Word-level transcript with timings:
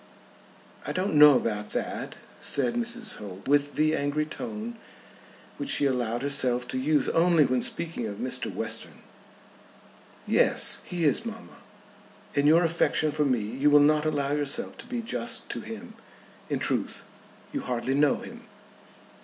"I 0.87 0.93
don't 0.93 1.13
know 1.13 1.35
about 1.37 1.69
that," 1.73 2.15
said 2.39 2.73
Mrs. 2.73 3.17
Holt, 3.17 3.47
with 3.47 3.75
the 3.75 3.95
angry 3.95 4.25
tone 4.25 4.77
which 5.57 5.69
she 5.69 5.85
allowed 5.85 6.23
herself 6.23 6.67
to 6.69 6.79
use 6.79 7.07
only 7.09 7.45
when 7.45 7.61
speaking 7.61 8.07
of 8.07 8.15
Mr. 8.17 8.51
Western. 8.51 9.03
"Yes; 10.25 10.81
he 10.85 11.05
is, 11.05 11.23
mamma. 11.23 11.57
In 12.33 12.47
your 12.47 12.63
affection 12.63 13.11
for 13.11 13.25
me 13.25 13.41
you 13.41 13.69
will 13.69 13.79
not 13.79 14.03
allow 14.07 14.31
yourself 14.31 14.75
to 14.79 14.87
be 14.87 15.03
just 15.03 15.51
to 15.51 15.61
him. 15.61 15.93
In 16.49 16.57
truth 16.57 17.03
you 17.53 17.61
hardly 17.61 17.93
know 17.93 18.15
him." 18.15 18.41